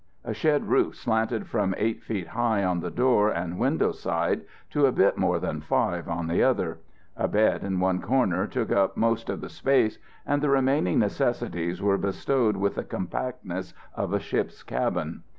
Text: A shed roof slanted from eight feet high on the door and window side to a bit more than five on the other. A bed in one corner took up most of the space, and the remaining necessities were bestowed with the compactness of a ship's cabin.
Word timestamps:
A 0.23 0.33
shed 0.33 0.65
roof 0.67 0.95
slanted 0.95 1.45
from 1.45 1.75
eight 1.77 2.01
feet 2.01 2.29
high 2.29 2.63
on 2.63 2.79
the 2.79 2.89
door 2.89 3.29
and 3.29 3.59
window 3.59 3.91
side 3.91 4.41
to 4.71 4.87
a 4.87 4.91
bit 4.91 5.15
more 5.15 5.37
than 5.37 5.61
five 5.61 6.09
on 6.09 6.25
the 6.25 6.41
other. 6.41 6.79
A 7.15 7.27
bed 7.27 7.63
in 7.63 7.79
one 7.79 8.01
corner 8.01 8.47
took 8.47 8.71
up 8.71 8.97
most 8.97 9.29
of 9.29 9.41
the 9.41 9.49
space, 9.49 9.99
and 10.25 10.41
the 10.41 10.49
remaining 10.49 10.97
necessities 10.97 11.83
were 11.83 11.99
bestowed 11.99 12.57
with 12.57 12.73
the 12.73 12.83
compactness 12.83 13.75
of 13.93 14.11
a 14.11 14.19
ship's 14.19 14.63
cabin. 14.63 15.21